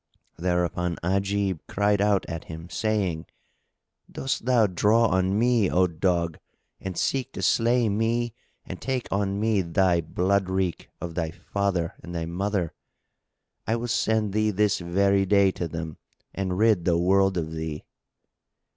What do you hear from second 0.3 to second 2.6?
Thereupon Ajib cried out at